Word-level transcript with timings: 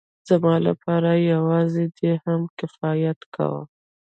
زما 0.29 0.55
لپاره 0.67 1.11
يوازې 1.33 1.85
دې 1.97 2.11
هم 2.25 2.41
کفايت 2.59 3.19
کاوه. 3.35 3.63